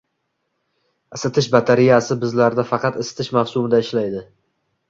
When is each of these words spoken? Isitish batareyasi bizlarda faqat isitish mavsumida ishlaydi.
Isitish 1.17 1.49
batareyasi 1.57 2.19
bizlarda 2.25 2.67
faqat 2.73 3.01
isitish 3.05 3.33
mavsumida 3.39 3.83
ishlaydi. 3.87 4.29